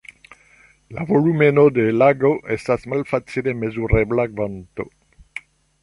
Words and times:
La 0.97 1.03
volumeno 1.09 1.65
de 1.75 1.85
lago 2.03 2.33
estas 2.57 2.89
malfacile 2.95 3.55
mezurebla 3.61 4.27
kvanto. 4.33 4.91